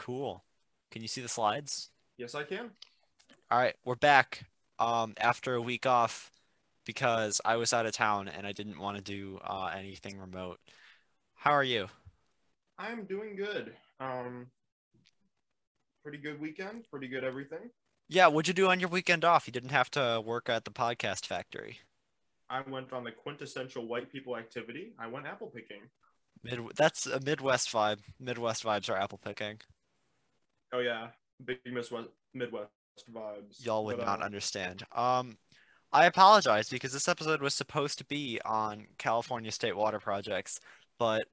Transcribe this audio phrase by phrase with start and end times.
[0.00, 0.42] Cool.
[0.90, 1.90] Can you see the slides?
[2.16, 2.70] Yes, I can.
[3.50, 4.46] All right, we're back
[4.78, 6.32] um, after a week off
[6.86, 10.58] because I was out of town and I didn't want to do uh, anything remote.
[11.34, 11.88] How are you?
[12.78, 13.74] I'm doing good.
[14.00, 14.46] Um,
[16.02, 16.86] pretty good weekend.
[16.90, 17.68] Pretty good everything.
[18.08, 19.46] Yeah, what'd you do on your weekend off?
[19.46, 21.80] You didn't have to work at the podcast factory.
[22.48, 24.94] I went on the quintessential white people activity.
[24.98, 25.82] I went apple picking.
[26.42, 27.98] Mid that's a Midwest vibe.
[28.18, 29.60] Midwest vibes are apple picking.
[30.72, 31.08] Oh yeah,
[31.44, 32.70] big Midwest Midwest
[33.12, 33.64] vibes.
[33.64, 34.82] Y'all would But, not uh, understand.
[34.92, 35.38] Um,
[35.92, 40.60] I apologize because this episode was supposed to be on California state water projects,
[40.98, 41.26] but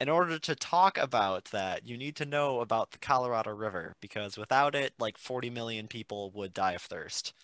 [0.00, 4.36] in order to talk about that, you need to know about the Colorado River because
[4.38, 7.34] without it, like 40 million people would die of thirst.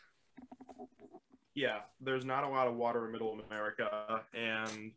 [1.54, 4.92] Yeah, there's not a lot of water in Middle America, and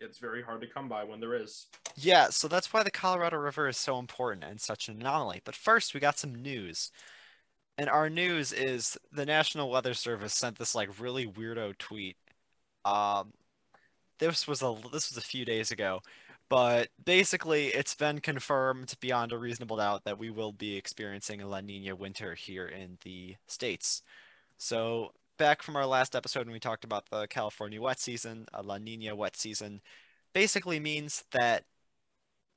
[0.00, 1.66] it's very hard to come by when there is.
[1.96, 5.40] Yeah, so that's why the Colorado River is so important and such an anomaly.
[5.44, 6.90] But first, we got some news.
[7.78, 12.16] And our news is the National Weather Service sent this like really weirdo tweet.
[12.84, 13.32] Um,
[14.18, 16.00] this was a this was a few days ago,
[16.48, 21.46] but basically it's been confirmed beyond a reasonable doubt that we will be experiencing a
[21.46, 24.02] La Nina winter here in the States.
[24.56, 28.62] So back from our last episode when we talked about the California wet season, a
[28.62, 29.80] La Nina wet season
[30.32, 31.64] basically means that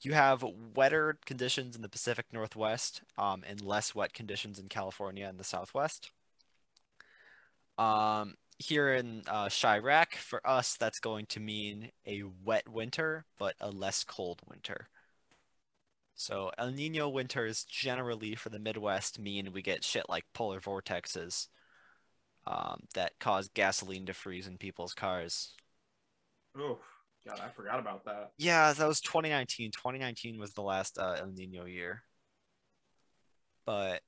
[0.02, 5.28] you have wetter conditions in the Pacific Northwest um, and less wet conditions in California
[5.28, 6.12] and the Southwest.
[7.78, 13.56] Um, here in uh, Chirac, for us, that's going to mean a wet winter, but
[13.60, 14.88] a less cold winter.
[16.16, 21.48] So El Nino winters generally for the Midwest mean we get shit like polar vortexes
[22.50, 25.54] um, that caused gasoline to freeze in people's cars.
[26.58, 26.80] Oh,
[27.26, 28.32] God, I forgot about that.
[28.38, 29.72] Yeah, that was 2019.
[29.72, 32.02] 2019 was the last uh, El Nino year.
[33.66, 34.02] But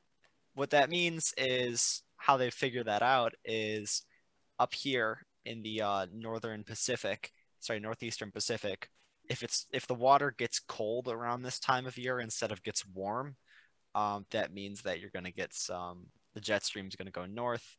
[0.55, 4.03] what that means is how they figure that out is
[4.59, 8.89] up here in the uh, northern Pacific, sorry, northeastern Pacific.
[9.29, 12.85] If it's if the water gets cold around this time of year instead of gets
[12.87, 13.35] warm,
[13.93, 16.07] um, that means that you're going to get some.
[16.33, 17.77] The jet stream is going to go north,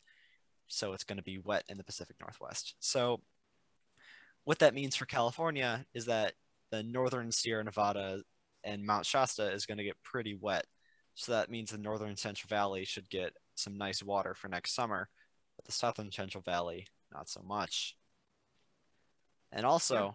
[0.69, 2.75] so it's going to be wet in the Pacific Northwest.
[2.81, 3.21] So
[4.45, 6.35] what that means for California is that
[6.71, 8.23] the northern Sierra Nevada
[8.65, 10.67] and Mount Shasta is going to get pretty wet.
[11.15, 15.09] So that means the northern Central Valley should get some nice water for next summer,
[15.57, 17.97] but the southern Central Valley, not so much.
[19.53, 20.13] And also, Yeah.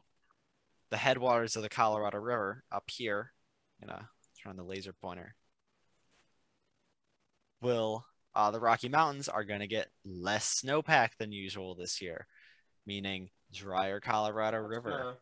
[0.90, 3.34] the headwaters of the Colorado River up here,
[3.80, 4.00] you know,
[4.42, 5.36] turn on the laser pointer,
[7.62, 8.06] will,
[8.38, 12.28] uh, the Rocky Mountains are going to get less snowpack than usual this year,
[12.86, 14.92] meaning drier Colorado River.
[15.10, 15.14] Uh,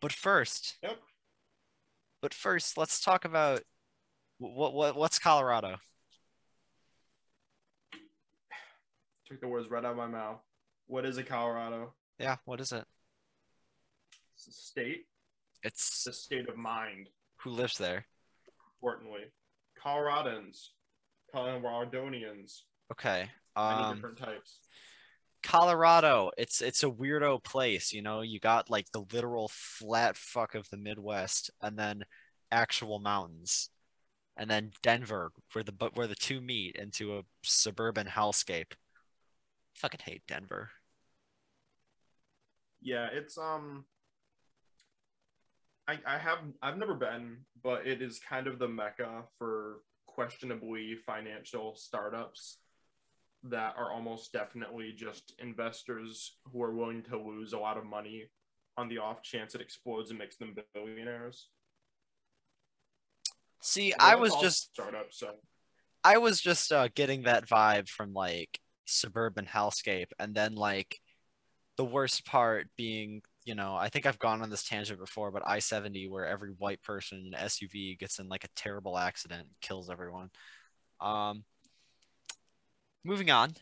[0.00, 0.98] But first, yep.
[2.20, 3.62] but first, let's talk about
[4.38, 5.76] what what what's Colorado?
[9.26, 10.40] Took the words right out of my mouth.
[10.86, 11.94] What is a Colorado?
[12.18, 12.84] Yeah, what is it?
[14.36, 15.06] It's a state.
[15.62, 17.08] It's the state of mind.
[17.36, 18.04] who lives there.
[18.76, 19.32] Importantly,
[19.82, 20.68] Coloradans,
[21.34, 22.62] Coloradonians,
[22.92, 23.30] Okay.
[23.56, 24.58] many Um, different types.
[25.42, 26.30] Colorado.
[26.38, 28.22] It's it's a weirdo place, you know.
[28.22, 32.04] You got like the literal flat fuck of the Midwest, and then
[32.50, 33.68] actual mountains,
[34.36, 38.72] and then Denver, where the but where the two meet into a suburban hellscape.
[39.74, 40.70] Fucking hate Denver.
[42.80, 43.84] Yeah, it's um.
[45.88, 50.96] I I have I've never been, but it is kind of the mecca for questionably
[51.06, 52.58] financial startups
[53.44, 58.24] that are almost definitely just investors who are willing to lose a lot of money
[58.76, 61.48] on the off chance it explodes and makes them billionaires.
[63.60, 65.18] See, I was just startups.
[65.18, 65.30] So
[66.02, 71.00] I was just uh, getting that vibe from like suburban hellscape, and then like
[71.76, 75.46] the worst part being, you know, I think I've gone on this tangent before, but
[75.46, 79.50] I-70 where every white person in an SUV gets in like a terrible accident and
[79.60, 80.30] kills everyone.
[81.00, 81.44] Um,
[83.04, 83.52] moving on.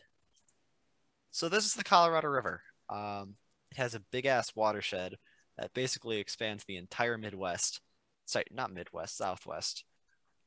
[1.31, 2.61] So this is the Colorado River.
[2.89, 3.35] Um,
[3.71, 5.15] it has a big ass watershed
[5.57, 7.81] that basically expands the entire Midwest.
[8.25, 9.83] Sorry, not Midwest, Southwest.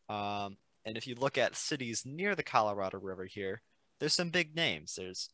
[0.09, 3.61] Um, and if you look at cities near the Colorado River here,
[3.99, 4.95] there's some big names.
[4.95, 5.29] There's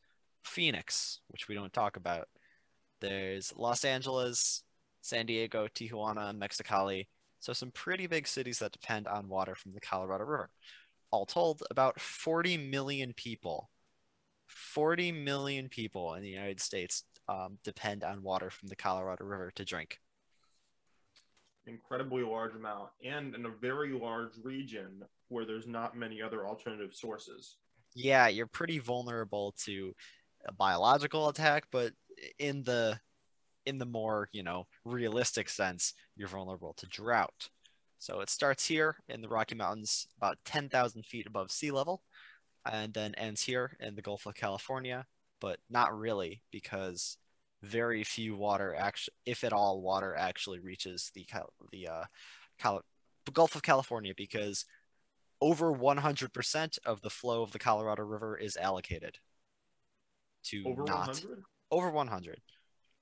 [0.44, 2.28] Phoenix, which we don't talk about.
[3.02, 4.64] There's Los Angeles,
[5.02, 7.08] San Diego, Tijuana, Mexicali.
[7.40, 10.50] So some pretty big cities that depend on water from the Colorado River.
[11.10, 13.70] All told, about 40 million people,
[14.49, 19.50] 40 million people in the United States um, depend on water from the Colorado River
[19.56, 20.00] to drink.
[21.66, 26.94] incredibly large amount and in a very large region where there's not many other alternative
[26.94, 27.56] sources.
[27.94, 29.94] Yeah, you're pretty vulnerable to
[30.46, 31.93] a biological attack, but
[32.38, 33.00] in the
[33.64, 37.49] in the more, you know, realistic sense, you're vulnerable to drought.
[37.99, 42.03] So it starts here in the Rocky Mountains, about 10,000 feet above sea level,
[42.70, 45.06] and then ends here in the Gulf of California,
[45.41, 47.19] but not really because
[47.62, 51.25] very few water actually, if at all, water actually reaches the
[51.70, 52.05] the uh,
[52.59, 52.85] Cal-
[53.32, 54.64] Gulf of California because
[55.41, 59.19] over 100% of the flow of the Colorado River is allocated
[60.44, 61.43] to Over not 100?
[61.72, 62.40] Over 100.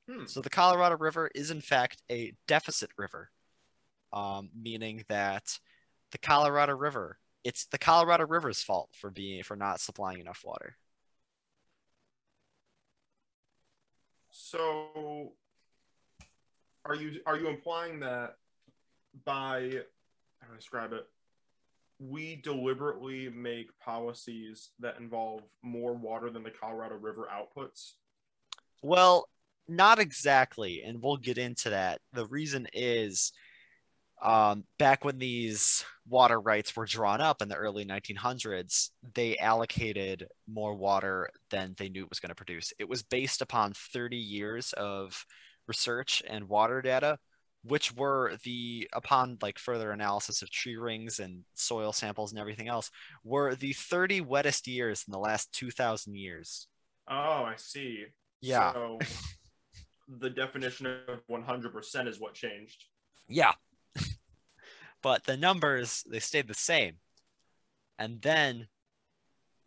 [0.08, 0.25] Hmm.
[0.26, 3.31] So the Colorado River is in fact a deficit river,
[4.12, 5.58] um, meaning that
[6.12, 10.76] the Colorado River it's the Colorado River's fault for being for not supplying enough water.
[14.31, 15.32] So
[16.84, 18.37] are you are you implying that
[19.25, 19.61] by
[20.40, 21.06] how do I describe it?
[21.99, 27.93] We deliberately make policies that involve more water than the Colorado River outputs.
[28.82, 29.29] Well,
[29.69, 32.00] not exactly, and we'll get into that.
[32.12, 33.32] The reason is
[34.23, 40.27] um, back when these water rights were drawn up in the early 1900s, they allocated
[40.47, 42.73] more water than they knew it was going to produce.
[42.79, 45.25] It was based upon 30 years of
[45.67, 47.19] research and water data,
[47.62, 52.69] which were the, upon like further analysis of tree rings and soil samples and everything
[52.69, 52.91] else,
[53.25, 56.67] were the 30 wettest years in the last 2,000 years.
[57.09, 58.06] Oh, I see.
[58.40, 58.72] Yeah.
[58.72, 58.98] So
[60.08, 62.84] the definition of 100% is what changed.
[63.28, 63.52] Yeah.
[65.02, 66.94] but the numbers they stayed the same.
[67.98, 68.69] And then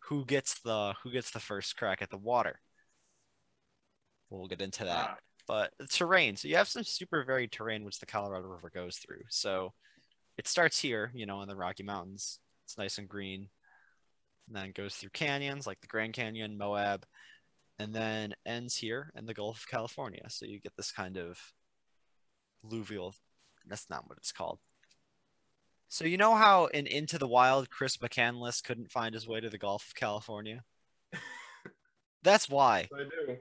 [0.08, 2.60] who gets the who gets the first crack at the water?
[4.28, 5.10] We'll get into that.
[5.10, 5.16] Ah,
[5.46, 8.96] But the terrain, so you have some super varied terrain which the Colorado River goes
[8.96, 9.22] through.
[9.28, 9.72] So
[10.36, 12.40] it starts here, you know, in the Rocky Mountains.
[12.64, 13.48] It's nice and green.
[14.48, 17.06] And then goes through canyons like the Grand Canyon, Moab,
[17.78, 20.24] and then ends here in the Gulf of California.
[20.28, 21.38] So you get this kind of
[22.64, 23.14] alluvial
[23.66, 24.58] that's not what it's called.
[25.88, 29.50] So you know how in Into the Wild, Chris McCandless couldn't find his way to
[29.50, 30.64] the Gulf of California?
[32.22, 32.88] That's why.
[32.94, 33.36] I do.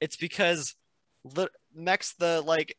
[0.00, 0.74] It's because
[1.24, 2.76] li- Mex the like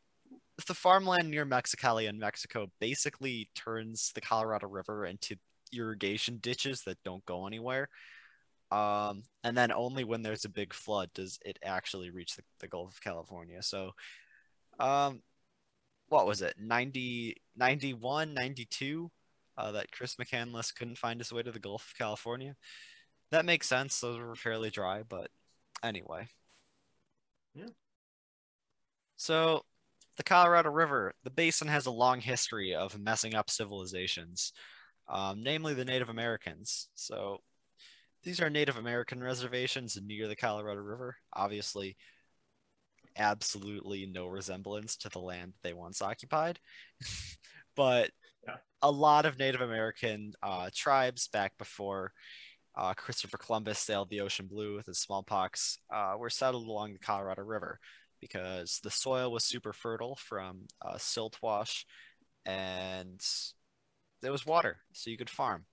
[0.66, 5.36] the farmland near Mexicali in Mexico basically turns the Colorado River into
[5.72, 7.88] irrigation ditches that don't go anywhere.
[8.70, 12.68] Um, and then only when there's a big flood does it actually reach the, the
[12.68, 13.62] Gulf of California.
[13.62, 13.92] So,
[14.78, 15.22] um,
[16.08, 16.56] what was it?
[16.58, 19.10] 90 91 92
[19.56, 22.56] uh, that chris mccandless couldn't find his way to the gulf of california.
[23.30, 24.00] That makes sense.
[24.00, 25.30] Those were fairly dry but
[25.82, 26.28] anyway.
[27.54, 27.66] Yeah.
[29.16, 29.64] so
[30.16, 34.52] the colorado river the basin has a long history of messing up civilizations
[35.08, 36.88] um, namely the native americans.
[36.94, 37.38] So
[38.22, 41.96] these are native american reservations near the colorado river obviously
[43.16, 46.58] absolutely no resemblance to the land they once occupied.
[47.76, 48.10] but
[48.46, 48.56] Yeah.
[48.82, 52.12] a lot of Native American uh, tribes back before
[52.76, 56.98] uh, Christopher Columbus sailed the ocean blue with his smallpox uh, were settled along the
[56.98, 57.78] Colorado River
[58.20, 61.86] because the soil was super fertile from uh, silt wash
[62.46, 63.20] and
[64.22, 65.64] there was water, so you could farm.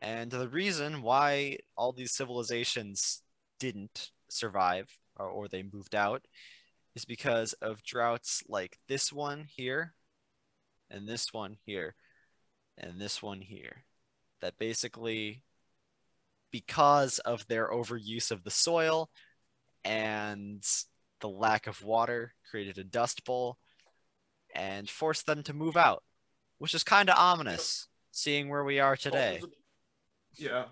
[0.00, 3.22] And the reason why all these civilizations
[3.58, 4.88] didn't survive
[5.18, 6.26] or, or they moved out
[6.94, 9.94] is because of droughts like this one here
[10.90, 11.94] and this one here
[12.78, 13.84] and this one here
[14.40, 15.42] that basically
[16.50, 19.10] because of their overuse of the soil
[19.84, 20.64] and
[21.20, 23.58] the lack of water created a dust bowl
[24.54, 26.02] and forced them to move out
[26.58, 29.40] which is kind of ominous seeing where we are today
[30.36, 30.64] yeah.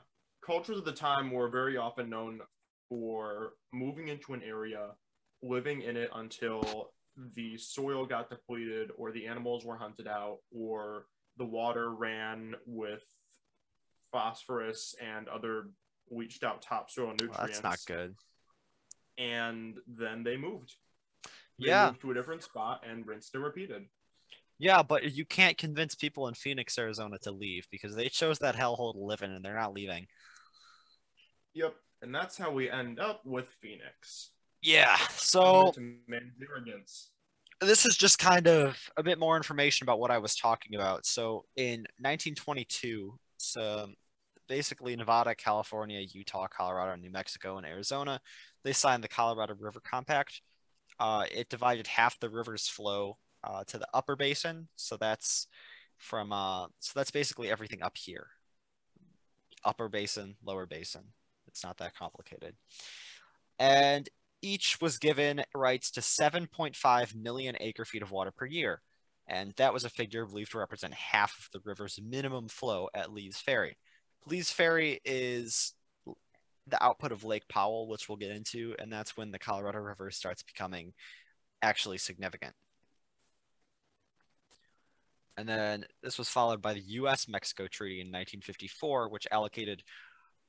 [0.45, 2.41] Cultures of the time were very often known
[2.89, 4.91] for moving into an area,
[5.43, 6.91] living in it until
[7.35, 11.07] the soil got depleted or the animals were hunted out or
[11.39, 13.03] the water ran with
[14.13, 15.69] phosphorus and other
[16.11, 17.61] leached out topsoil Well, nutrients.
[17.61, 18.15] that's not good
[19.17, 20.75] And then they moved.
[21.59, 23.87] They yeah moved to a different spot and rinsed and repeated.
[24.65, 28.57] Yeah, but you can't convince people in Phoenix, Arizona to leave because they chose that
[28.57, 30.07] hellhole to live in and they're not leaving.
[31.53, 31.75] Yep.
[32.01, 34.31] And that's how we end up with Phoenix.
[34.63, 37.11] Yeah, so to manage arrogance.
[37.61, 41.05] this is just kind of a bit more information about what I was talking about.
[41.05, 43.91] So in 1922, so
[44.49, 48.19] basically Nevada, California, Utah, Colorado, New Mexico, and Arizona,
[48.63, 50.41] they signed the Colorado River Compact.
[50.99, 54.69] Uh, it divided half the river's flow uh, to the upper basin.
[54.77, 55.47] So that's
[55.99, 58.27] from uh, so that's basically everything up here.
[59.65, 61.05] Upper basin, lower basin.
[61.47, 62.55] It's not that complicated.
[63.59, 64.09] And
[64.43, 68.83] each was given rights to 7.5 million acre feet of water per year.
[69.27, 73.13] And that was a figure believed to represent half of the river's minimum flow at
[73.13, 73.79] Lee's Ferry.
[74.27, 75.73] Lee's Ferry is
[76.67, 80.11] the output of Lake Powell, which we'll get into, and that's when the Colorado River
[80.11, 80.93] starts becoming
[81.63, 82.55] actually significant.
[85.37, 89.83] And then this was followed by the US Mexico Treaty in 1954, which allocated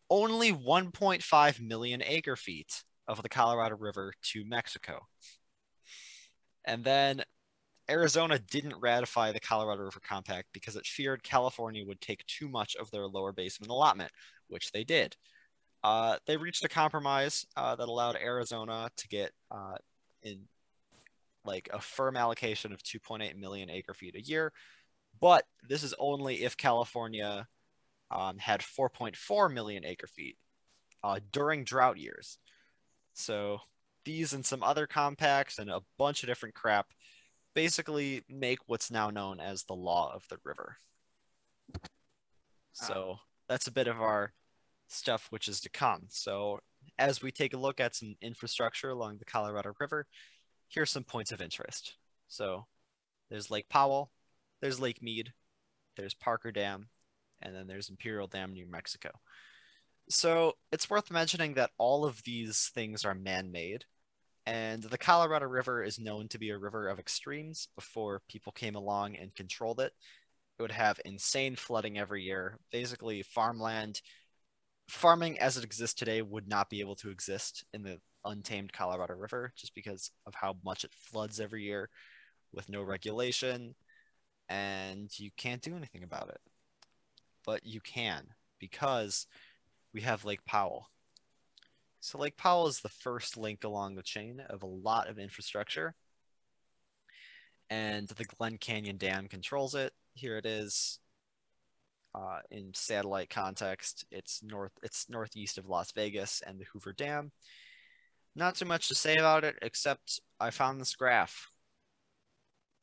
[0.09, 5.07] only 1.5 million acre feet of the Colorado River to Mexico.
[6.65, 7.23] And then
[7.89, 12.75] Arizona didn't ratify the Colorado River Compact because it feared California would take too much
[12.75, 14.11] of their lower basin allotment,
[14.47, 15.15] which they did.
[15.83, 19.75] Uh, they reached a compromise uh, that allowed Arizona to get uh,
[20.23, 20.47] in
[21.45, 24.51] like a firm allocation of 2.8 million acre feet a year,
[25.19, 27.47] but this is only if California
[28.11, 30.37] um, had 4.4 million acre feet
[31.03, 32.37] uh, during drought years.
[33.13, 33.59] So
[34.03, 36.87] these and some other compacts and a bunch of different crap
[37.53, 40.77] basically make what's now known as the law of the river.
[42.73, 44.33] So that's a bit of our
[44.87, 46.03] stuff which is to come.
[46.09, 46.59] So
[46.99, 50.05] as we take a look at some infrastructure along the Colorado River,
[50.67, 51.95] here's some points of interest.
[52.27, 52.65] So
[53.29, 54.11] there's Lake Powell,
[54.61, 55.33] there's Lake Mead,
[55.97, 56.87] there's Parker Dam,
[57.41, 59.09] and then there's Imperial Dam, New Mexico.
[60.09, 63.85] So it's worth mentioning that all of these things are man-made,
[64.45, 68.75] and the Colorado River is known to be a river of extremes before people came
[68.75, 69.93] along and controlled it.
[70.57, 72.59] It would have insane flooding every year.
[72.71, 74.01] Basically, farmland,
[74.87, 79.13] farming as it exists today would not be able to exist in the untamed Colorado
[79.13, 81.89] River just because of how much it floods every year
[82.53, 83.75] with no regulation,
[84.49, 86.39] and you can't do anything about it.
[87.45, 88.27] But you can
[88.59, 89.27] because
[89.93, 90.89] we have Lake Powell.
[91.99, 95.95] So Lake Powell is the first link along the chain of a lot of infrastructure.
[97.69, 99.91] And the Glen Canyon Dam controls it.
[100.13, 100.99] Here it is.
[102.13, 104.71] Uh, in satellite context, it's north.
[104.83, 107.31] It's northeast of Las Vegas and the Hoover Dam.
[108.35, 111.49] Not too much to say about it, except I found this graph.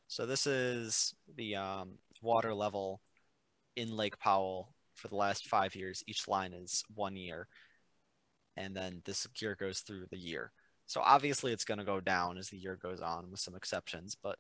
[0.09, 3.01] So this is the um, water level
[3.77, 6.03] in Lake Powell for the last five years.
[6.07, 7.49] Each line is one year
[8.57, 10.53] and then this year goes through the year.
[10.87, 14.17] So obviously it's going to go down as the year goes on with some exceptions,
[14.21, 14.39] but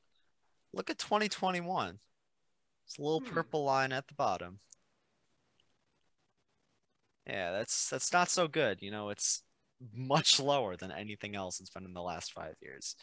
[0.72, 1.98] look at 2021.
[2.86, 3.32] It's a little hmm.
[3.32, 4.58] purple line at the bottom.
[7.26, 8.78] Yeah, that's that's not so good.
[8.82, 9.44] You know, it's
[9.94, 12.96] much lower than anything else it's been in the last 5 years.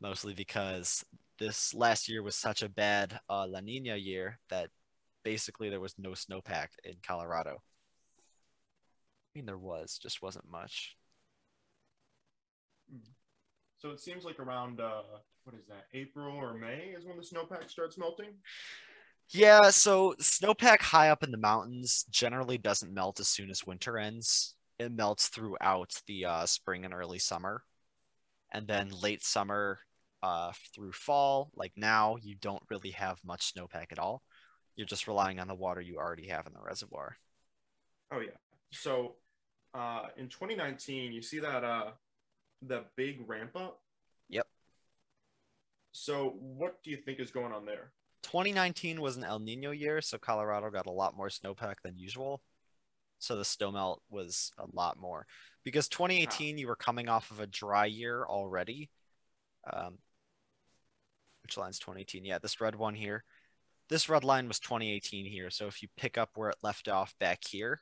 [0.00, 1.04] Mostly because
[1.38, 4.70] this last year was such a bad uh, La Nina year that
[5.24, 7.62] basically there was no snowpack in Colorado.
[8.20, 10.96] I mean, there was, just wasn't much.
[12.90, 12.98] Hmm.
[13.78, 15.02] So it seems like around uh,
[15.44, 15.86] what is that?
[15.94, 18.34] April or May is when the snowpack starts melting.
[19.30, 23.96] Yeah, so snowpack high up in the mountains generally doesn't melt as soon as winter
[23.96, 24.54] ends.
[24.80, 27.64] It melts throughout the uh, spring and early summer,
[28.50, 29.80] and then late summer
[30.22, 31.50] uh, through fall.
[31.54, 34.22] Like now, you don't really have much snowpack at all.
[34.76, 37.18] You're just relying on the water you already have in the reservoir.
[38.10, 38.38] Oh yeah.
[38.72, 39.16] So
[39.74, 41.90] uh, in 2019, you see that uh,
[42.62, 43.82] the big ramp up.
[44.30, 44.46] Yep.
[45.92, 47.92] So what do you think is going on there?
[48.22, 52.40] 2019 was an El Nino year, so Colorado got a lot more snowpack than usual.
[53.20, 55.26] So the snow melt was a lot more
[55.62, 58.90] because 2018 you were coming off of a dry year already.
[59.70, 59.98] Um,
[61.42, 62.24] which line's 2018?
[62.24, 63.24] Yeah, this red one here.
[63.90, 65.50] This red line was 2018 here.
[65.50, 67.80] So if you pick up where it left off back here,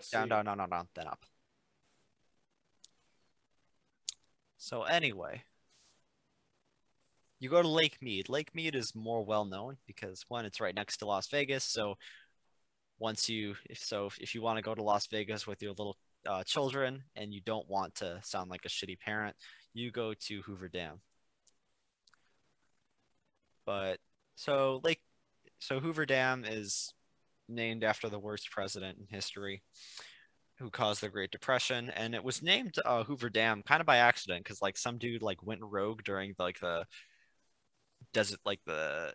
[0.00, 0.16] see.
[0.16, 1.24] Down, down, down, down, down, then up.
[4.58, 5.42] So anyway,
[7.40, 8.28] you go to Lake Mead.
[8.28, 11.64] Lake Mead is more well known because one, it's right next to Las Vegas.
[11.64, 11.96] So
[12.98, 15.96] once you, if so, if you want to go to Las Vegas with your little
[16.26, 19.36] uh, children and you don't want to sound like a shitty parent,
[19.72, 21.00] you go to Hoover Dam.
[23.64, 23.98] But
[24.34, 25.00] so Lake,
[25.58, 26.92] so Hoover Dam is
[27.48, 29.62] named after the worst president in history
[30.58, 33.98] who caused the Great Depression, and it was named uh, Hoover Dam kind of by
[33.98, 36.84] accident because like some dude like went rogue during like the
[38.12, 39.12] desert like the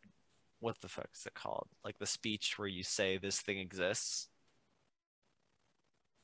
[0.64, 4.30] what the fuck is it called like the speech where you say this thing exists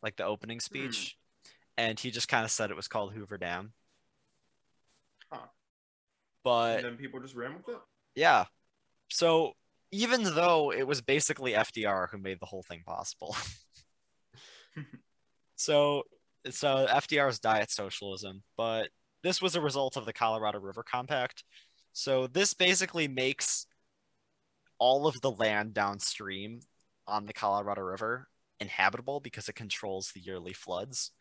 [0.01, 1.51] like the opening speech mm.
[1.77, 3.73] and he just kind of said it was called Hoover Dam.
[5.31, 5.47] Huh.
[6.43, 7.81] But and then people just ran with it.
[8.15, 8.45] yeah.
[9.09, 9.53] So
[9.91, 13.35] even though it was basically FDR who made the whole thing possible.
[15.55, 16.03] so
[16.49, 18.89] so FDR's diet socialism, but
[19.23, 21.43] this was a result of the Colorado River Compact.
[21.91, 23.65] So this basically makes
[24.79, 26.61] all of the land downstream
[27.07, 28.27] on the Colorado River
[28.59, 31.11] inhabitable because it controls the yearly floods.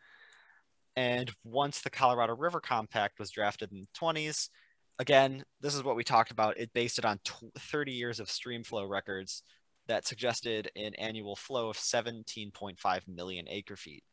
[0.95, 4.49] And once the Colorado River Compact was drafted in the 20s,
[4.97, 6.59] again, this is what we talked about.
[6.59, 7.19] It based it on
[7.57, 9.43] 30 years of stream flow records
[9.87, 14.03] that suggested an annual flow of 17.5 million acre feet.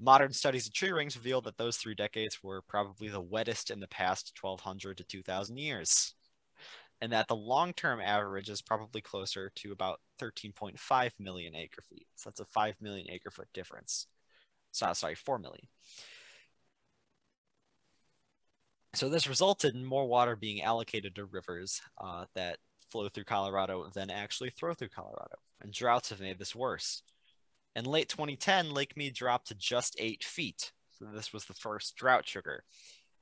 [0.00, 3.80] Modern studies of tree rings reveal that those three decades were probably the wettest in
[3.80, 6.14] the past 1200 to 2000 years,
[7.00, 12.06] and that the long term average is probably closer to about 13.5 million acre feet.
[12.16, 14.06] So that's a 5 million acre foot difference.
[14.72, 15.66] So, sorry, 4 million.
[18.94, 22.58] So this resulted in more water being allocated to rivers uh, that
[22.90, 25.36] flow through Colorado than actually flow through Colorado.
[25.60, 27.02] And droughts have made this worse.
[27.76, 30.72] In late 2010, Lake Mead dropped to just eight feet.
[30.98, 32.64] So this was the first drought trigger.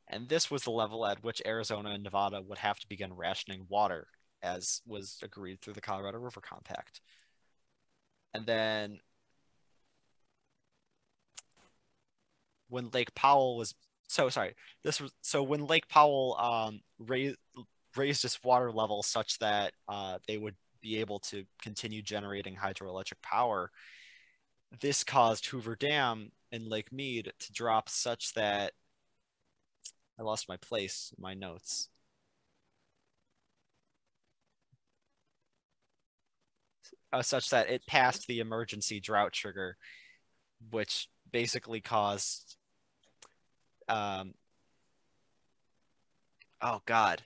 [0.09, 3.67] And this was the level at which Arizona and Nevada would have to begin rationing
[3.69, 4.09] water,
[4.43, 7.01] as was agreed through the Colorado River Compact.
[8.35, 9.01] And then
[12.69, 13.75] when Lake Powell was
[14.09, 14.55] so sorry.
[14.83, 17.37] This was so when Lake Powell um, raised
[17.97, 23.21] raised its water level such that uh, they would be able to continue generating hydroelectric
[23.23, 23.71] power.
[24.81, 28.73] This caused Hoover Dam and Lake Mead to drop such that
[30.19, 31.89] I lost my place my notes.
[37.13, 39.77] Uh, such that it passed the emergency drought trigger,
[40.71, 42.57] which basically caused
[43.89, 44.35] um
[46.61, 47.23] oh god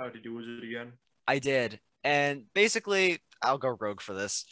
[0.00, 0.92] Oh, did you lose it again?
[1.26, 4.44] i did and basically i'll go rogue for this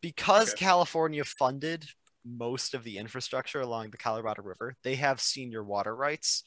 [0.00, 0.64] because okay.
[0.64, 1.86] california funded
[2.26, 6.42] most of the infrastructure along the colorado river they have senior water rights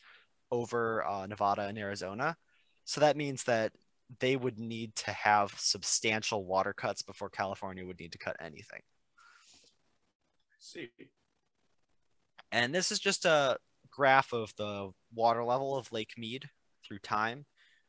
[0.51, 2.35] over uh, nevada and arizona
[2.85, 3.71] so that means that
[4.19, 8.81] they would need to have substantial water cuts before california would need to cut anything
[10.59, 10.89] see.
[12.51, 13.57] And this is just a
[13.91, 16.49] graph of the water level of Lake Mead
[16.85, 17.45] through time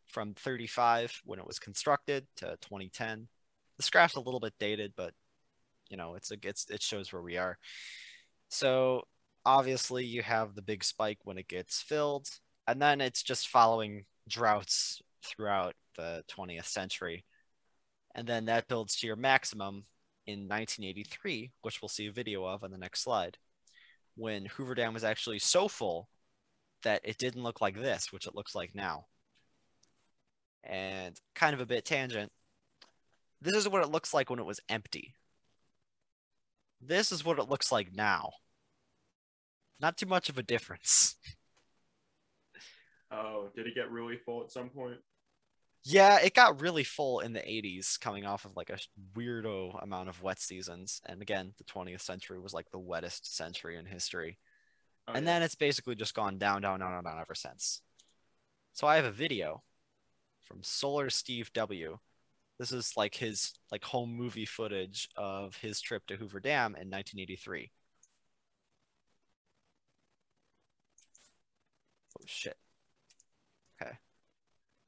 [0.07, 3.29] from 35 when it was constructed to 2010.
[3.76, 5.14] This graph's a little bit dated, but
[5.90, 7.59] you know, it's it's it shows where we are.
[8.48, 9.03] So
[9.44, 12.29] obviously you have the big spike when it gets filled,
[12.66, 17.24] and then it's just following droughts throughout the 20th century.
[18.14, 19.85] And then that builds to your maximum
[20.26, 23.38] in 1983, which we'll see a video of on the next slide,
[24.16, 26.09] when Hoover Dam was actually so full
[26.83, 29.07] that it didn't look like this, which it looks like now.
[30.64, 32.33] And kind of a bit tangent,
[33.40, 35.14] this is what it looks like when it was empty.
[36.80, 38.32] This is what it looks like now.
[39.80, 41.16] Not too much of a difference.
[43.12, 44.98] Oh, did it get really full at some point?
[45.82, 48.78] Yeah, it got really full in the 80s, coming off of like a
[49.16, 51.00] weirdo amount of wet seasons.
[51.06, 54.38] And again, the 20th century was like the wettest century in history.
[55.08, 55.32] Oh, and yeah.
[55.32, 57.80] then it's basically just gone down, down, down, down ever since.
[58.74, 59.62] So I have a video
[60.46, 61.98] from Solar Steve W.
[62.61, 66.90] This is like his like home movie footage of his trip to Hoover Dam in
[66.90, 67.70] 1983.
[72.18, 72.57] Oh shit.
[73.81, 73.92] Okay.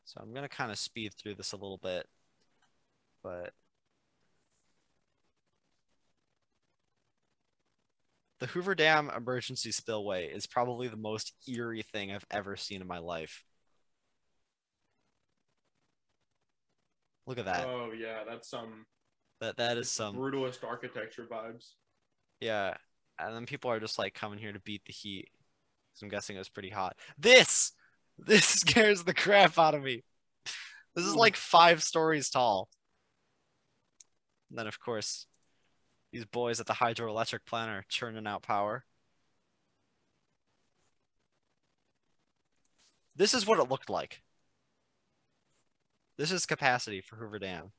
[0.05, 2.07] So I'm going to kind of speed through this a little bit,
[3.23, 3.55] but
[8.41, 12.87] the Hoover Dam emergency spillway is probably the most eerie thing I've ever seen in
[12.87, 13.45] my life.
[17.33, 17.66] Look at that.
[17.66, 18.85] Oh yeah, that's some
[19.40, 21.71] that that is some brutalist architecture vibes.
[22.42, 22.75] Yeah.
[23.18, 25.31] And then people are just like coming here to beat the heat.
[25.95, 26.95] So I'm guessing it was pretty hot.
[27.16, 27.73] This
[28.18, 30.05] this scares the crap out of me.
[30.95, 32.68] This is like five stories tall.
[34.51, 35.25] And then, of course,
[36.12, 38.85] these boys at the hydroelectric plant are churning out power.
[43.16, 44.21] This is what it looked like.
[46.16, 47.72] This is capacity for Hoover Dam.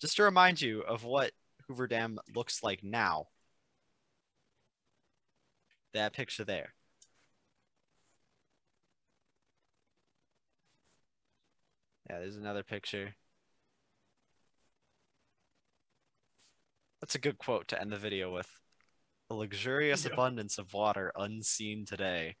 [0.00, 1.32] Just to remind you of what
[1.66, 3.28] Hoover Dam looks like now.
[5.94, 6.74] That picture there.
[12.08, 13.14] Yeah, there's another picture.
[17.00, 18.48] That's a good quote to end the video with.
[19.30, 20.12] A luxurious Yeah.
[20.12, 22.36] abundance of water unseen today.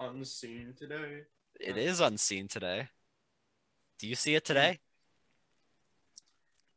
[0.00, 1.26] Unseen today.
[1.60, 2.88] It is unseen today.
[3.98, 4.52] Do you see it hmm.
[4.52, 4.78] today?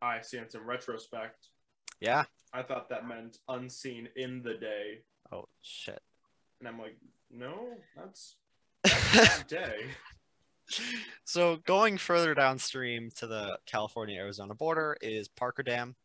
[0.01, 1.47] I see it in retrospect.
[1.99, 2.23] Yeah.
[2.53, 5.01] I thought that meant unseen in the day,
[5.32, 6.01] Oh shit.
[6.60, 6.97] and I'm like,
[7.29, 8.38] no, that's
[8.84, 9.91] that day.
[11.25, 15.95] so going further downstream to the California Arizona border is Parker Dam.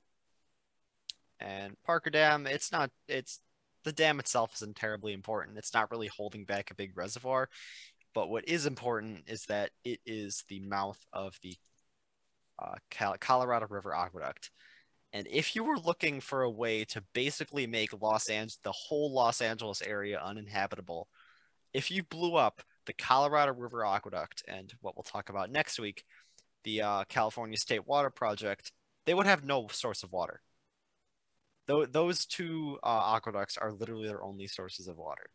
[1.41, 3.41] And Parker Dam, it's not it's
[3.85, 5.59] the dam itself isn't terribly important.
[5.59, 7.49] It's not really holding back a big reservoir.
[8.15, 11.57] But what is important is that it is the mouth of the
[12.63, 12.77] uh,
[13.21, 14.51] Colorado River Aqueduct.
[15.13, 19.13] And if you were looking for a way to basically make Los Angeles, the whole
[19.13, 21.09] Los Angeles area uninhabitable,
[21.73, 26.05] if you blew up the Colorado River Aqueduct and what we'll talk about next week,
[26.63, 28.73] the uh, California State Water Project,
[29.07, 30.41] they would have no source of water.
[31.67, 35.27] Tho- those two uh, aqueducts are literally their only sources of water.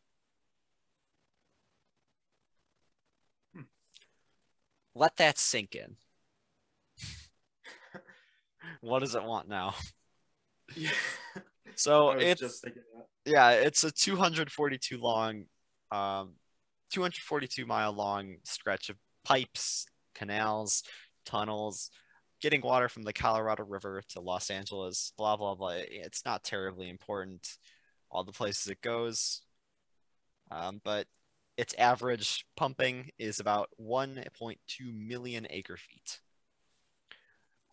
[4.95, 5.95] Let that sink in.
[8.82, 9.75] what does it want now?
[10.75, 10.91] Yeah.
[11.75, 12.62] So it's
[13.25, 15.45] yeah, it's a 242 long,
[15.91, 16.34] um,
[16.91, 20.84] 242 mile long stretch of pipes, canals,
[21.25, 21.89] tunnels,
[22.41, 25.13] getting water from the Colorado River to Los Angeles.
[25.17, 25.75] Blah blah blah.
[25.78, 27.47] It's not terribly important,
[28.12, 29.41] all the places it goes,
[30.52, 31.08] um, but
[31.60, 34.56] its average pumping is about 1.2
[34.93, 36.22] million acre feet,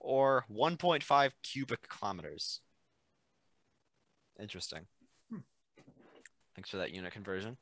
[0.00, 2.62] or 1.5 cubic kilometers.
[4.40, 4.86] Interesting.
[5.30, 5.38] Hmm.
[6.56, 7.58] Thanks for that unit conversion.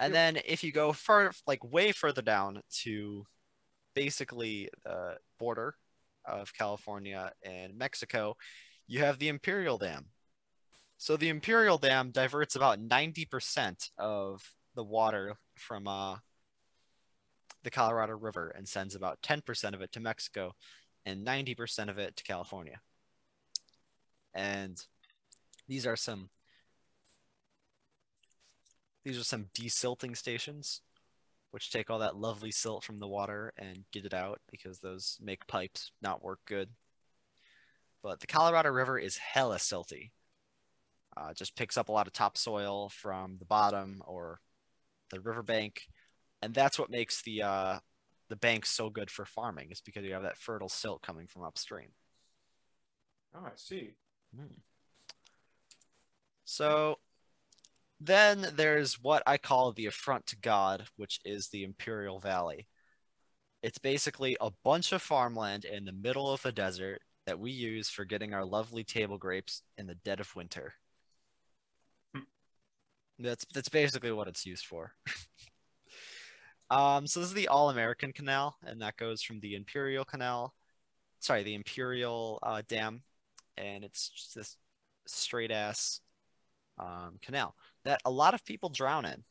[0.00, 3.24] And then if you go far, like way further down to
[3.94, 5.76] basically the border
[6.24, 8.36] of California and Mexico,
[8.88, 10.06] you have the Imperial Dam.
[10.96, 14.42] So the Imperial Dam diverts about 90% of
[14.74, 16.16] the water from uh,
[17.62, 20.54] the Colorado River and sends about 10% of it to Mexico
[21.04, 22.80] and 90% of it to California.
[24.34, 24.82] And
[25.68, 26.30] these are some
[29.04, 30.80] these are some desilting stations
[31.50, 35.18] which take all that lovely silt from the water and get it out because those
[35.20, 36.70] make pipes not work good.
[38.02, 40.10] But the Colorado River is hella silty.
[41.14, 44.40] Uh, just picks up a lot of topsoil from the bottom or
[45.12, 45.82] the riverbank,
[46.42, 47.78] and that's what makes the uh,
[48.28, 49.70] the bank so good for farming.
[49.70, 51.90] Is because you have that fertile silt coming from upstream.
[53.34, 53.92] Oh, I see.
[56.44, 56.98] So
[58.00, 62.66] then there's what I call the affront to God, which is the Imperial Valley.
[63.62, 67.88] It's basically a bunch of farmland in the middle of the desert that we use
[67.88, 70.74] for getting our lovely table grapes in the dead of winter.
[73.22, 74.92] That's that's basically what it's used for.
[76.70, 80.54] um, so this is the All American Canal, and that goes from the Imperial Canal,
[81.20, 83.02] sorry, the Imperial uh, Dam,
[83.56, 84.56] and it's just this
[85.06, 86.00] straight ass
[86.78, 87.54] um, canal
[87.84, 89.24] that a lot of people drown in.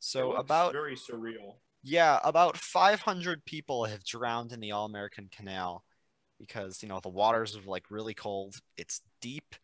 [0.00, 1.56] So about very surreal.
[1.82, 5.84] yeah, about 500 people have drowned in the All American Canal
[6.40, 8.56] because you know the waters are like really cold.
[8.76, 9.54] It's deep.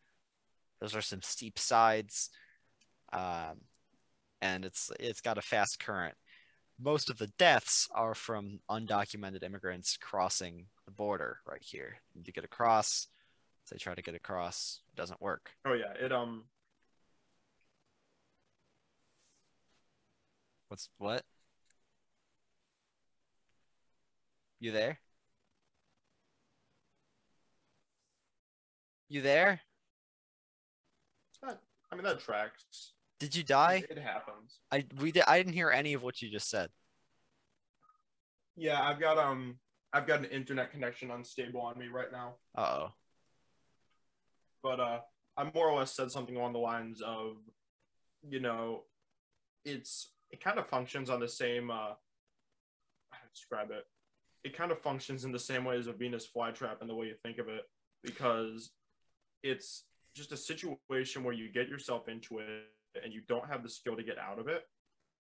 [0.81, 2.31] Those are some steep sides,
[3.13, 3.61] um,
[4.41, 6.15] and it's it's got a fast current.
[6.81, 11.97] Most of the deaths are from undocumented immigrants crossing the border right here.
[12.25, 13.09] To get across,
[13.71, 15.51] they try to get across, it doesn't work.
[15.67, 16.45] Oh yeah, it um
[20.69, 21.25] What's what?
[24.61, 24.99] You there?
[29.09, 29.61] You there?
[31.43, 32.93] I mean that tracks.
[33.19, 33.85] Did you die?
[33.91, 34.61] It happens.
[34.71, 36.71] I we did, I didn't hear any of what you just said.
[38.57, 39.59] Yeah, I've got um
[39.93, 42.35] I've got an internet connection unstable on me right now.
[42.57, 42.93] Uh-oh.
[44.63, 45.01] But uh
[45.37, 47.37] I more or less said something along the lines of
[48.29, 48.85] you know,
[49.65, 51.95] it's it kind of functions on the same uh
[53.11, 53.85] how to describe it.
[54.45, 57.07] It kind of functions in the same way as a Venus flytrap in the way
[57.07, 57.63] you think of it,
[58.05, 58.71] because
[59.43, 62.47] it's just a situation where you get yourself into it
[63.05, 64.63] and you don't have the skill to get out of it.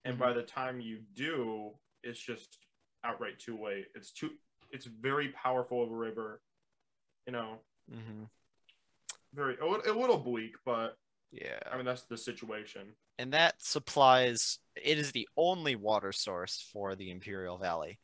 [0.04, 2.58] And by the time you do, it's just
[3.04, 3.86] outright too late.
[3.94, 4.30] It's too
[4.70, 6.40] it's very powerful of a river.
[7.26, 7.58] You know,
[7.92, 8.24] Mm-hmm.
[9.34, 10.96] very a, a little bleak, but
[11.32, 11.58] Yeah.
[11.70, 12.94] I mean that's the situation.
[13.18, 17.98] and that supplies it is the only water source for the imperial valley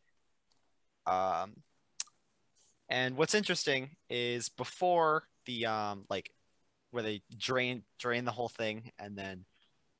[1.06, 1.54] um
[2.88, 6.30] and what's interesting is before the um like
[6.90, 9.44] where they drain drain the whole thing and then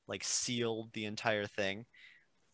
[0.09, 1.87] like sealed the entire thing.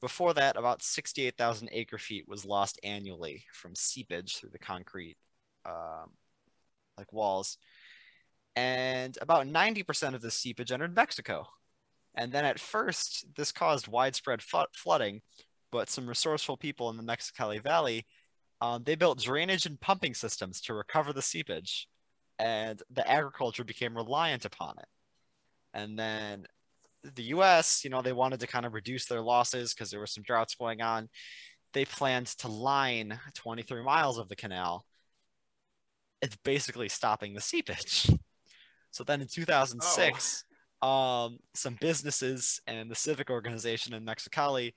[0.00, 5.16] Before that, about 68,000 acre feet was lost annually from seepage through the concrete
[5.66, 6.10] um,
[6.96, 7.58] like walls.
[8.56, 11.46] And about 90% of the seepage entered Mexico.
[12.14, 15.20] And then at first, this caused widespread flooding,
[15.70, 18.06] but some resourceful people in the Mexicali Valley,
[18.60, 21.88] um, they built drainage and pumping systems to recover the seepage,
[22.38, 24.88] and the agriculture became reliant upon it.
[25.72, 26.46] And then
[27.02, 30.06] the U.S., you know, they wanted to kind of reduce their losses because there were
[30.06, 31.08] some droughts going on.
[31.72, 34.84] They planned to line 23 miles of the canal.
[36.20, 38.10] It's basically stopping the seepage.
[38.90, 40.44] So then in 2006,
[40.82, 40.88] oh.
[40.88, 44.72] um, some businesses and the civic organization in Mexicali,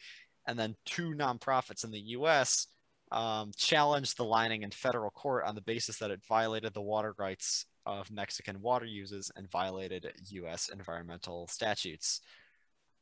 [0.47, 2.67] and then two nonprofits in the U.S.
[3.11, 7.15] Um, challenged the lining in federal court on the basis that it violated the water
[7.17, 10.69] rights of Mexican water uses and violated U.S.
[10.69, 12.21] environmental statutes.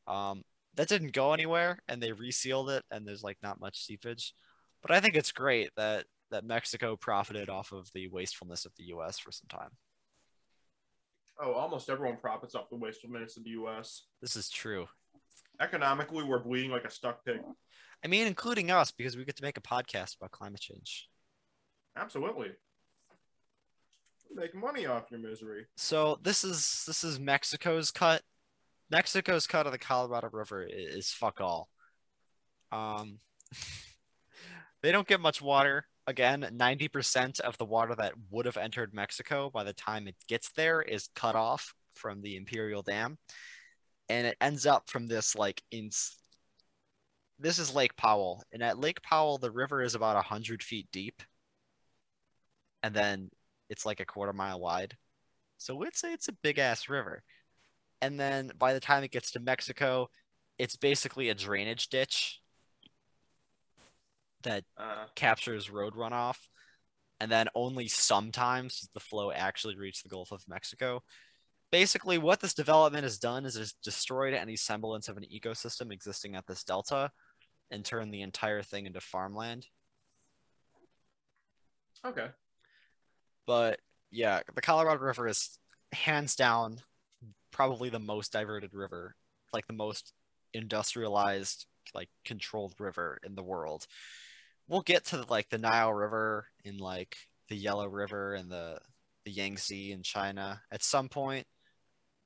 [0.08, 0.44] Um,
[0.76, 4.34] that didn't go anywhere, and they resealed it, and there's like not much seepage.
[4.82, 8.86] But I think it's great that that Mexico profited off of the wastefulness of the
[8.86, 9.20] U.S.
[9.20, 9.72] for some time.
[11.40, 14.04] Oh, almost everyone profits off the wastefulness of the U.S.
[14.22, 14.88] This is true.
[15.60, 17.42] Economically, we're bleeding like a stuck pig.
[18.04, 21.10] I mean, including us, because we get to make a podcast about climate change.
[21.96, 22.52] Absolutely
[24.36, 25.66] make money off your misery.
[25.78, 28.22] So this is this is Mexico's cut.
[28.90, 31.70] Mexico's cut of the Colorado River is fuck all.
[32.72, 33.20] Um,
[34.82, 35.86] they don't get much water.
[36.08, 40.16] Again, ninety percent of the water that would have entered Mexico by the time it
[40.28, 43.18] gets there is cut off from the Imperial Dam,
[44.10, 45.90] and it ends up from this like in.
[47.40, 51.22] This is Lake Powell, and at Lake Powell, the river is about hundred feet deep,
[52.84, 53.30] and then
[53.72, 54.98] it's like a quarter mile wide.
[55.58, 57.24] So we'd say it's a big ass river.
[58.02, 60.10] And then by the time it gets to Mexico,
[60.60, 62.42] it's basically a drainage ditch
[64.44, 66.38] that uh, captures road runoff.
[67.22, 71.04] And then only sometimes does the flow actually reach the Gulf of Mexico.
[71.72, 76.36] Basically, what this development has done is it's destroyed any semblance of an ecosystem existing
[76.36, 77.12] at this delta
[77.70, 79.68] and turned the entire thing into farmland.
[82.06, 82.28] Okay.
[83.46, 83.80] But
[84.12, 85.58] yeah, the Colorado River is
[85.92, 86.80] hands down
[87.52, 89.16] probably the most diverted river,
[89.54, 90.14] like the most
[90.54, 93.86] industrialized, like controlled river in the world.
[94.68, 97.16] We'll get to like the Nile River in like
[97.50, 98.80] the Yellow River and the
[99.26, 101.46] the Yangtze in China at some point,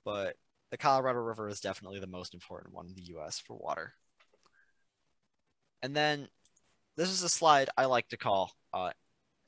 [0.06, 0.38] but
[0.72, 3.40] the Colorado River is definitely the most important one in the U.S.
[3.40, 3.94] for water.
[5.82, 6.30] And then
[6.96, 8.92] this is a slide I like to call uh,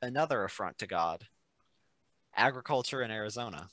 [0.01, 1.25] another affront to God
[2.37, 3.69] agriculture in Arizona.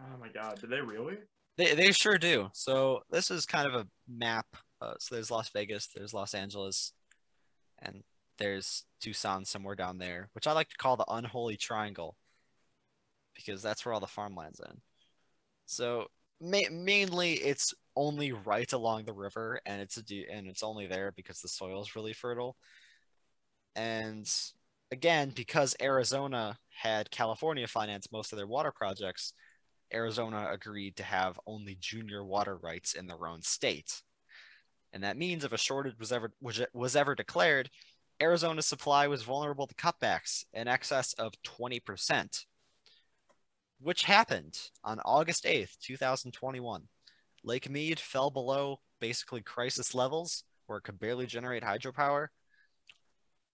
[0.00, 0.60] Oh my God!
[0.60, 1.18] Did they really?
[1.56, 2.50] They they sure do.
[2.52, 4.46] So this is kind of a map.
[4.80, 6.92] Uh, so there's Las Vegas, there's Los Angeles,
[7.80, 8.02] and
[8.38, 12.16] there's Tucson somewhere down there, which I like to call the unholy triangle,
[13.34, 14.80] because that's where all the farmland's in.
[15.66, 16.06] So
[16.40, 20.86] ma- mainly it's only right along the river, and it's a de- and it's only
[20.86, 22.56] there because the soil is really fertile.
[23.74, 24.30] And
[24.90, 29.32] again, because Arizona had California finance most of their water projects,
[29.92, 34.02] Arizona agreed to have only junior water rights in their own state.
[34.92, 37.70] And that means if a shortage was ever was ever declared,
[38.20, 42.44] Arizona's supply was vulnerable to cutbacks in excess of 20%,
[43.80, 46.88] which happened on August 8th, 2021.
[47.44, 52.28] Lake Mead fell below basically crisis levels where it could barely generate hydropower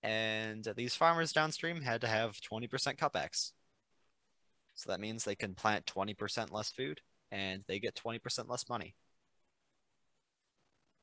[0.04, 3.52] and these farmers downstream had to have 20% cutbacks.
[4.74, 7.00] So that means they can plant 20% less food
[7.32, 8.94] and they get 20% less money.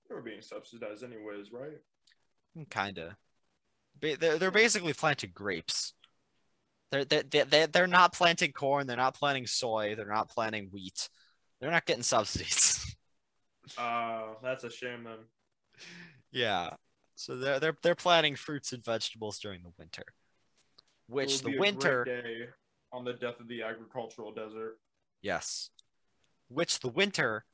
[0.07, 1.79] They were being subsidized anyways, right?
[2.69, 3.17] Kinda.
[3.99, 5.93] They're, they're basically planting grapes.
[6.91, 8.85] They're, they're, they're, they're not planting corn.
[8.85, 9.95] They're not planting soy.
[9.95, 11.09] They're not planting wheat.
[11.59, 12.95] They're not getting subsidies.
[13.77, 15.19] Uh, that's a shame then.
[16.31, 16.71] Yeah.
[17.15, 20.03] So they're they're they're planting fruits and vegetables during the winter,
[21.07, 22.47] which the winter day
[22.91, 24.77] on the death of the agricultural desert.
[25.21, 25.69] Yes,
[26.47, 27.45] which the winter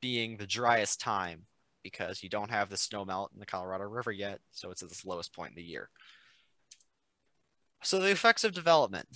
[0.00, 1.46] being the driest time
[1.82, 4.90] because you don't have the snow melt in the Colorado River yet, so it's at
[4.90, 5.88] its lowest point in the year.
[7.82, 9.06] So the effects of development.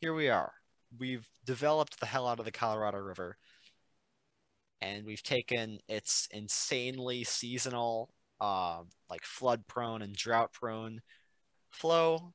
[0.00, 0.52] Here we are.
[0.96, 3.36] We've developed the hell out of the Colorado River
[4.80, 8.10] and we've taken its insanely seasonal,
[8.40, 11.00] uh, like flood prone and drought prone
[11.70, 12.32] flow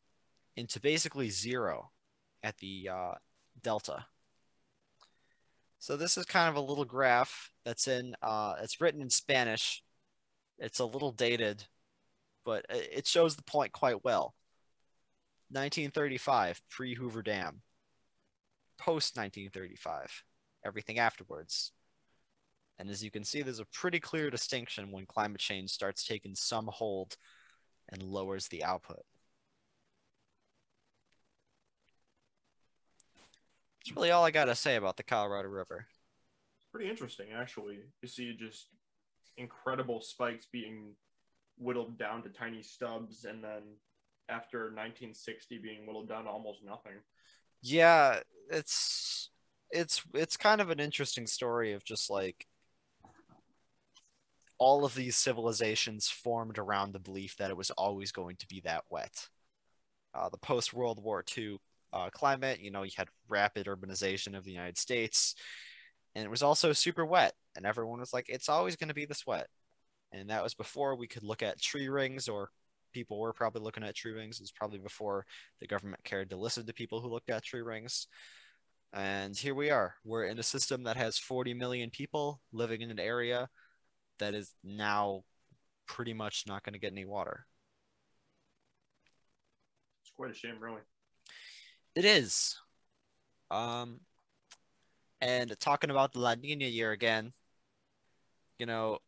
[0.55, 1.91] into basically zero
[2.43, 3.13] at the uh,
[3.61, 4.05] delta.
[5.79, 9.83] So this is kind of a little graph that's in uh, it's written in Spanish.
[10.59, 11.65] It's a little dated,
[12.45, 14.33] but it shows the point quite well.
[15.49, 17.61] 1935, pre-Hoover Dam.
[18.77, 20.23] Post 1935,
[20.65, 21.71] everything afterwards.
[22.79, 26.35] And as you can see, there's a pretty clear distinction when climate change starts taking
[26.35, 27.15] some hold
[27.89, 29.03] and lowers the output.
[33.85, 35.87] That's really all I got to say about the Colorado River.
[36.57, 37.79] It's pretty interesting, actually.
[38.01, 38.67] You see just
[39.37, 40.95] incredible spikes being
[41.57, 43.61] whittled down to tiny stubs, and then
[44.29, 46.93] after 1960 being whittled down to almost nothing.
[47.61, 49.29] Yeah, it's
[49.69, 52.47] it's it's kind of an interesting story of just like
[54.63, 58.61] all of these civilizations formed around the belief that it was always going to be
[58.61, 59.27] that wet.
[60.15, 61.57] Uh, the post World War II
[61.91, 62.61] uh, climate.
[62.61, 65.35] You know, you had rapid urbanization of the United States,
[66.15, 67.33] and it was also super wet.
[67.57, 69.47] And everyone was like, it's always going to be this wet.
[70.13, 72.49] And that was before we could look at tree rings, or
[72.93, 74.39] people were probably looking at tree rings.
[74.39, 75.25] It was probably before
[75.59, 78.07] the government cared to listen to people who looked at tree rings.
[78.93, 79.95] And here we are.
[80.05, 83.49] We're in a system that has 40 million people living in an area
[84.23, 85.23] that is now
[85.85, 87.45] pretty much not going to get any water.
[90.01, 90.81] It's quite a shame, really.
[91.93, 92.57] It is.
[93.51, 93.99] Um,
[95.19, 97.33] and talking about the La Nina year again,
[98.59, 98.99] you know,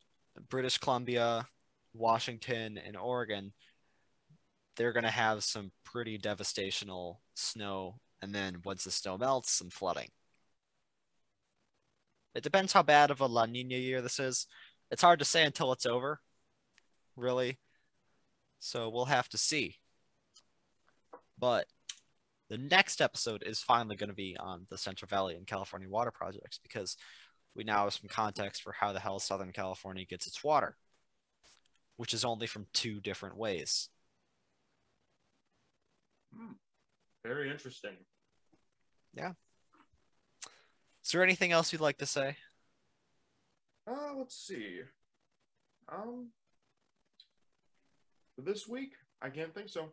[0.50, 1.48] British Columbia,
[1.94, 3.54] Washington, and Oregon,
[4.76, 8.00] they're going to have some pretty devastational snow.
[8.22, 10.10] And then once the snow melts, some flooding.
[12.34, 14.46] It depends how bad of a La Nina year this is.
[14.92, 16.20] It's hard to say until it's over,
[17.16, 17.58] really.
[18.60, 19.78] So we'll have to see.
[21.38, 21.68] But
[22.50, 26.12] the next episode is finally going to be on the Central Valley and California water
[26.12, 26.96] projects because
[27.56, 30.76] we now have some context for how the hell Southern California gets its water,
[31.98, 33.90] which is only from two different ways.
[36.36, 36.54] Hmm.
[37.24, 37.96] Very interesting.
[39.16, 39.32] Yeah.
[41.04, 42.38] Is there anything else you'd like to say?
[43.88, 44.82] Uh, let's see.
[45.92, 46.30] Um,
[48.38, 49.92] this week, I can't think so.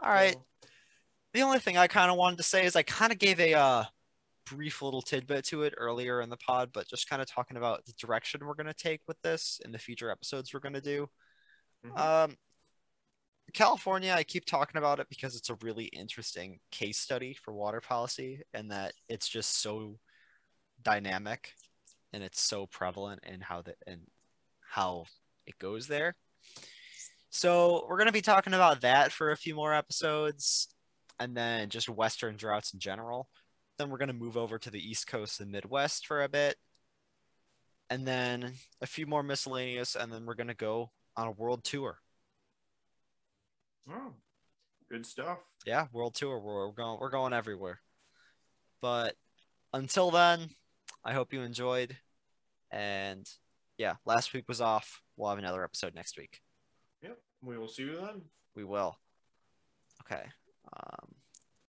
[0.00, 0.36] All right.
[1.34, 3.54] The only thing I kind of wanted to say is I kind of gave a
[3.54, 3.84] uh,
[4.46, 7.84] brief little tidbit to it earlier in the pod, but just kind of talking about
[7.84, 10.80] the direction we're going to take with this in the future episodes we're going to
[10.80, 11.08] do.
[11.84, 11.98] Mm-hmm.
[11.98, 12.36] Um,
[13.52, 17.80] California, I keep talking about it because it's a really interesting case study for water
[17.80, 19.98] policy and that it's just so
[20.82, 21.54] dynamic
[22.12, 24.00] and it's so prevalent in how the and
[24.60, 25.04] how
[25.46, 26.14] it goes there.
[27.30, 30.68] So we're gonna be talking about that for a few more episodes,
[31.18, 33.28] and then just Western droughts in general.
[33.78, 36.56] Then we're gonna move over to the East Coast and Midwest for a bit,
[37.90, 41.98] and then a few more miscellaneous, and then we're gonna go on a world tour.
[43.90, 44.14] Oh,
[44.90, 45.38] good stuff.
[45.66, 46.38] Yeah, world tour.
[46.38, 46.98] We're going.
[47.00, 47.80] We're going everywhere.
[48.80, 49.16] But
[49.72, 50.50] until then,
[51.08, 51.96] I hope you enjoyed.
[52.70, 53.26] And
[53.78, 55.00] yeah, last week was off.
[55.16, 56.40] We'll have another episode next week.
[57.02, 57.16] Yep.
[57.42, 58.20] We will see you then.
[58.54, 58.98] We will.
[60.02, 60.24] Okay.
[60.70, 61.14] Um,